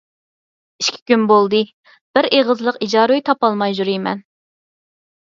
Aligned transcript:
ئىككى 0.83 1.01
كۈن 1.11 1.27
بولدى، 1.33 1.61
بىر 2.19 2.31
ئېغىزلىق 2.33 2.83
ئىجارە 2.89 3.19
ئۆي 3.23 3.27
تاپالماي 3.31 3.81
يۈرىمەن. 3.81 4.29